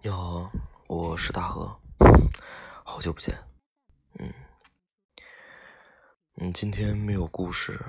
[0.00, 0.48] 你好，
[0.86, 1.76] 我是大河，
[2.84, 3.36] 好久不见。
[4.12, 4.32] 嗯，
[6.36, 7.84] 嗯，今天没有故事，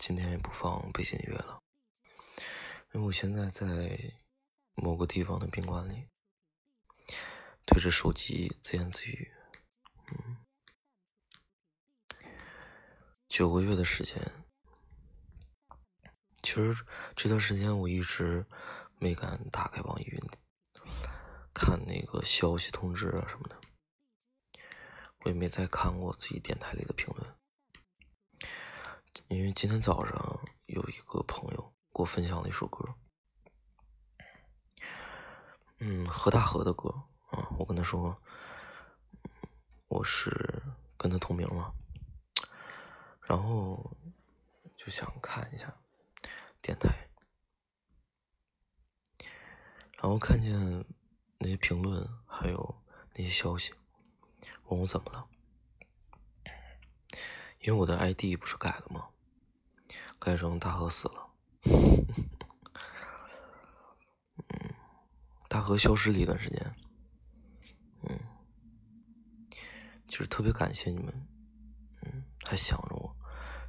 [0.00, 1.62] 今天也不放背景音乐了，
[2.92, 3.96] 因为我现在在
[4.74, 6.08] 某个地方的宾馆里，
[7.64, 9.32] 对着手机自言自语。
[10.10, 10.38] 嗯，
[13.28, 14.20] 九个月的时间，
[16.42, 16.84] 其实
[17.14, 18.44] 这段时间我一直
[18.98, 20.20] 没敢打开网易云。
[21.58, 23.60] 看那个消息通知啊什么的，
[25.24, 27.36] 我也没再看过自己电台里的评论，
[29.26, 32.94] 因为今天早上有一个朋友给我分享了一首歌，
[35.80, 36.88] 嗯，何大河的歌。
[37.30, 38.22] 啊，我跟他说，
[39.88, 40.62] 我是
[40.96, 41.74] 跟他同名嘛，
[43.20, 43.94] 然后
[44.76, 45.76] 就想看一下
[46.62, 47.10] 电台，
[49.96, 50.86] 然后看见。
[51.40, 52.82] 那些评论，还有
[53.14, 53.72] 那些消息，
[54.66, 55.28] 问我怎么了？
[57.60, 59.08] 因为我的 ID 不是改了吗？
[60.18, 61.30] 改成大河死了。
[64.48, 64.74] 嗯，
[65.48, 66.74] 大河消失了一段时间。
[68.02, 68.18] 嗯，
[70.08, 71.28] 就是特别感谢你们，
[72.02, 73.16] 嗯，还想着我。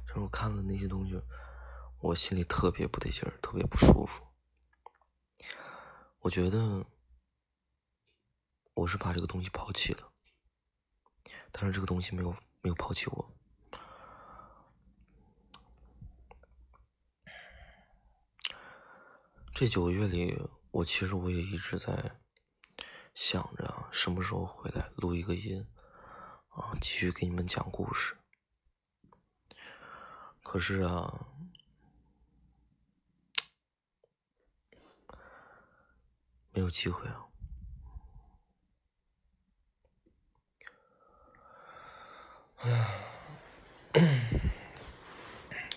[0.08, 1.22] 就是我看了那些东西，
[2.00, 4.26] 我心里特别不得劲儿，特别不舒服。
[6.18, 6.84] 我觉得。
[8.80, 10.10] 我是把这个东西抛弃了，
[11.52, 12.30] 但是这个东西没有
[12.62, 13.36] 没有抛弃我。
[19.52, 20.34] 这九个月里，
[20.70, 22.18] 我其实我也一直在
[23.14, 25.68] 想着什么时候回来录一个音，
[26.48, 28.16] 啊，继续给你们讲故事。
[30.42, 31.26] 可是啊，
[36.52, 37.26] 没有机会啊。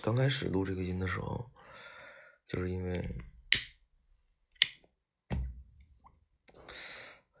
[0.02, 1.50] 刚开始录这个音的时候，
[2.46, 3.16] 就是因为，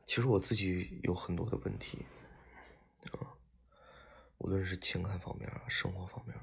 [0.06, 2.06] 其实我自己有很多的问题，
[3.12, 3.36] 啊，
[4.38, 6.34] 无论是情感方面啊，生活方面，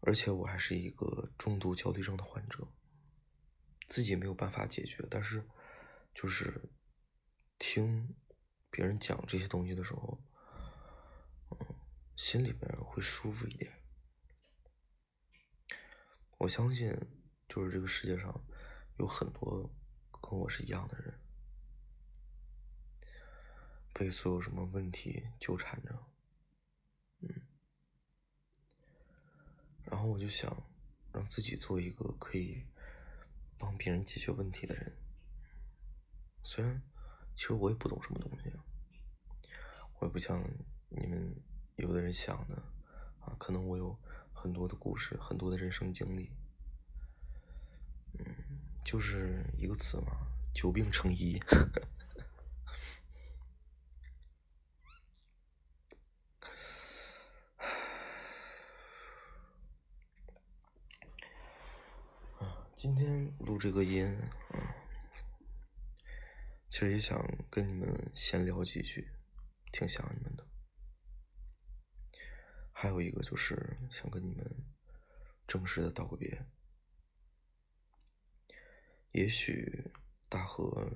[0.00, 2.66] 而且我还是一个重度焦虑症的患者，
[3.86, 5.46] 自己没有办法解决，但是
[6.12, 6.68] 就是
[7.56, 8.16] 听
[8.68, 10.20] 别人讲这些东西的时候。
[12.20, 13.72] 心里边会舒服一点。
[16.36, 16.94] 我相信，
[17.48, 18.44] 就是这个世界上
[18.98, 19.74] 有很多
[20.20, 21.18] 跟我是一样的人，
[23.94, 25.98] 被所有什么问题纠缠着，
[27.20, 27.40] 嗯，
[29.84, 30.62] 然后我就想
[31.14, 32.66] 让自己做一个可以
[33.56, 34.94] 帮别人解决问题的人。
[36.44, 36.82] 虽然
[37.34, 38.52] 其实我也不懂什么东西，
[39.98, 40.38] 我也不像
[40.90, 41.34] 你们。
[41.80, 42.56] 有的人想的
[43.20, 43.98] 啊，可能我有
[44.34, 46.30] 很多的故事，很多的人生经历，
[48.18, 48.26] 嗯，
[48.84, 50.12] 就是一个词嘛，
[50.52, 51.40] 久病成医。
[62.76, 64.04] 今天录这个音，
[64.52, 64.60] 嗯，
[66.70, 69.10] 其实也想跟你们闲聊几句，
[69.72, 70.49] 挺想你们的。
[72.82, 74.42] 还有一个就是想跟你们
[75.46, 76.46] 正式的道个别。
[79.12, 79.92] 也许
[80.30, 80.90] 大河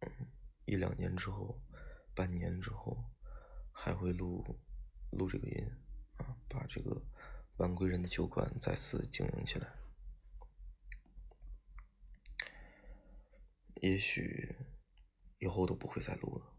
[0.00, 0.10] 嗯
[0.66, 1.58] 一两年之后、
[2.14, 3.02] 半年之后
[3.72, 4.44] 还会录
[5.12, 5.66] 录这个音
[6.18, 7.02] 啊，把这个
[7.56, 9.72] 晚归人的酒馆再次经营起来。
[13.76, 14.54] 也许
[15.38, 16.52] 以后都不会再录了。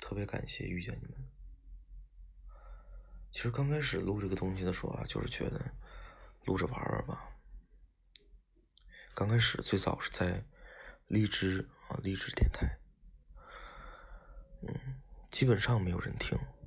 [0.00, 1.14] 特特别感谢遇见你们。
[3.30, 5.72] 其实刚开始录这个东西的时候啊，就是觉得
[6.44, 7.30] 录着玩玩吧。
[9.14, 10.44] 刚开始最早是在
[11.06, 12.80] 荔枝啊，荔枝电台，
[14.62, 15.00] 嗯，
[15.30, 16.36] 基本上没有人听。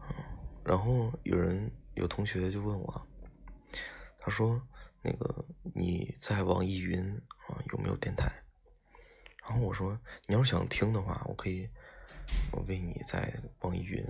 [0.00, 0.14] 嗯，
[0.64, 3.06] 然后有人有同学就问我，
[4.18, 4.66] 他说
[5.04, 7.06] ：“那个你在网易云
[7.48, 8.32] 啊有没有电台？”
[9.48, 9.96] 然后我说
[10.26, 11.70] ：“你要是想听的话，我可以，
[12.50, 14.04] 我为你在网易云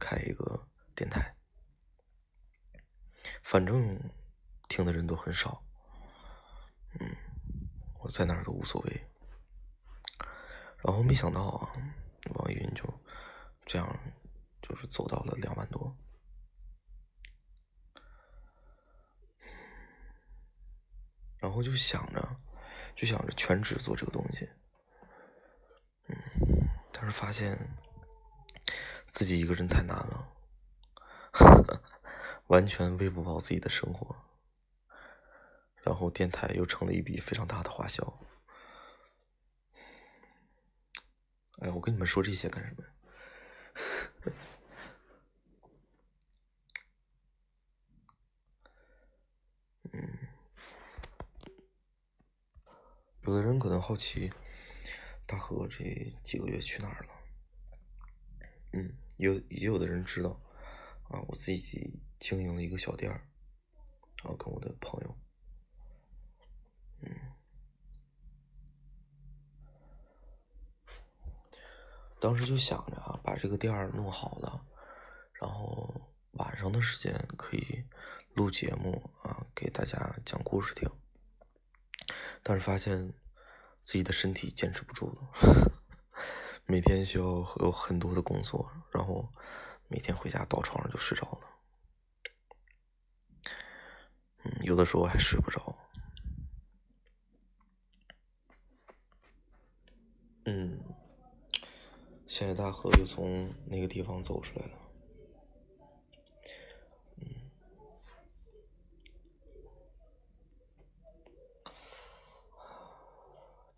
[0.00, 0.66] 开一个
[0.96, 1.32] 电台，
[3.44, 3.96] 反正
[4.68, 5.62] 听的人都很少，
[6.98, 7.16] 嗯，
[8.00, 9.06] 我在哪儿都无所谓。”
[10.82, 11.70] 然后没想到啊，
[12.34, 12.82] 网易云就
[13.64, 14.00] 这样，
[14.60, 15.96] 就是走到了两万多。
[21.38, 22.40] 然后就想着，
[22.98, 24.50] 就想着全职做这个东西，
[26.08, 26.16] 嗯，
[26.90, 27.56] 但是发现
[29.08, 30.32] 自己一个人太难了，
[32.48, 34.16] 完全喂不饱自己的生活，
[35.84, 38.02] 然后电台又成了一笔非常大的花销。
[41.60, 42.82] 哎，我跟你们说这些干什么？
[42.82, 42.97] 嗯，
[53.22, 54.32] 有的人可能好奇，
[55.26, 55.84] 大河这
[56.24, 57.08] 几个月去哪儿了？
[58.72, 60.30] 嗯，有也有的人知道，
[61.10, 63.20] 啊，我自己经营了一个小店儿，
[64.22, 65.18] 然后跟我的朋友，
[67.02, 67.10] 嗯，
[72.20, 74.66] 当时就想着啊，把这个店儿弄好了，
[75.32, 75.94] 然后
[76.32, 77.84] 晚上的时间可以
[78.34, 80.90] 录节目啊，给大家讲故事听。
[82.48, 83.12] 但是发现
[83.82, 85.16] 自己的身体坚持不住了，
[86.64, 87.24] 每天需要
[87.60, 89.28] 有很多的工作，然后
[89.86, 91.40] 每天回家到床上就睡着了。
[94.44, 95.76] 嗯，有的时候还睡不着。
[100.46, 100.80] 嗯，
[102.26, 104.72] 现在大河又从那个地方走出来了。
[107.16, 107.26] 嗯，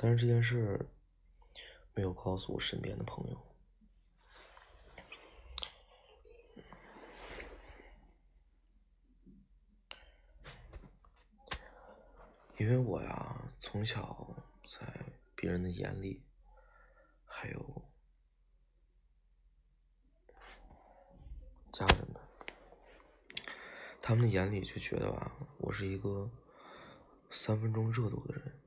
[0.02, 0.88] 但是这件事
[1.94, 3.46] 没有告诉我身边的朋友。
[12.56, 14.34] 因为我呀，从小
[14.66, 14.86] 在
[15.34, 16.22] 别人的眼里，
[17.26, 17.90] 还有
[21.72, 22.20] 家人们，
[24.00, 26.30] 他们的眼里就觉得吧，我是一个
[27.30, 28.60] 三分钟热度的人，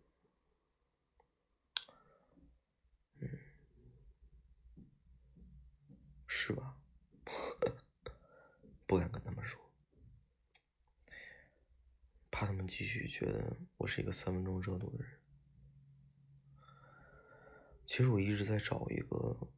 [3.21, 3.29] 嗯，
[6.45, 6.75] 是吧？
[8.85, 9.57] 不敢跟他们说。
[12.29, 15.21] 怕他们继续觉得我是一个三分钟热度的人。
[17.85, 19.53] 其实我一直在找一个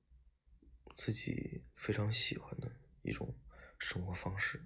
[0.93, 2.71] 自己非常喜欢的
[3.01, 3.35] 一种
[3.79, 4.63] 生活方式。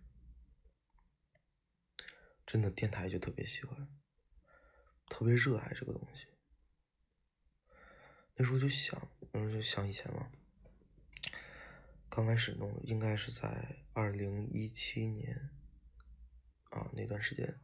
[2.45, 3.87] 真的，电台就特别喜欢，
[5.07, 6.27] 特别热爱这个东西。
[8.35, 10.29] 那时候就想，那时候就想以前嘛，
[12.09, 15.51] 刚开始弄，应该是在二零一七年
[16.71, 17.59] 啊那段时间。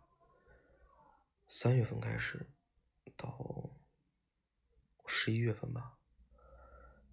[1.48, 2.48] 三月份开始，
[3.18, 3.76] 到
[5.08, 5.98] 十一月份吧，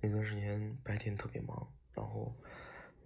[0.01, 2.39] 那段时间白天特别忙，然后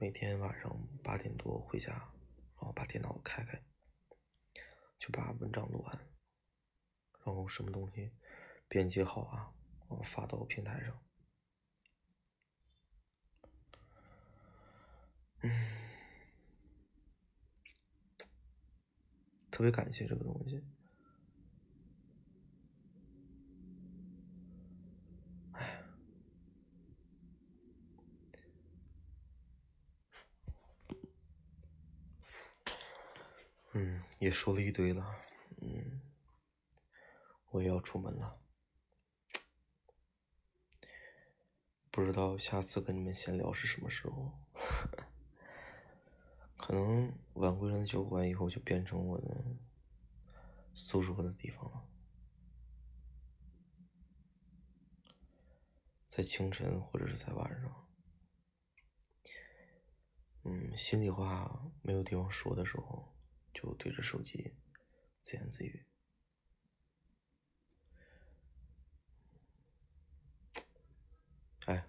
[0.00, 3.62] 每天晚上八点多回家，然后把电脑开开，
[4.98, 5.96] 就把文章录完，
[7.24, 8.12] 然后什么东西
[8.68, 9.54] 编辑好啊，
[9.88, 11.05] 然后发到平台上。
[15.42, 15.50] 嗯
[19.50, 20.62] 特别感谢这个东西。
[33.72, 35.06] 嗯，也说了一堆了，
[35.60, 36.00] 嗯，
[37.50, 38.38] 我也要出门了，
[41.90, 44.32] 不知道下次跟你们闲聊是什么时候，
[46.56, 49.44] 可能晚归人的酒馆以后就变成我的
[50.74, 51.88] 诉说的地方了，
[56.08, 57.88] 在清晨或者是在晚上，
[60.44, 63.12] 嗯，心里话没有地方说的时候。
[63.58, 64.52] 就对着手机
[65.22, 65.86] 自言自语，
[71.64, 71.88] 哎，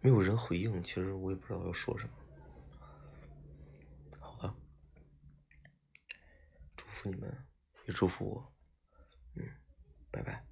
[0.00, 2.14] 没有人回应，其实我也不知道要说什么。
[4.18, 4.56] 好了，
[6.74, 7.28] 祝福你们，
[7.86, 8.54] 也祝福我，
[9.34, 9.44] 嗯，
[10.12, 10.51] 拜拜。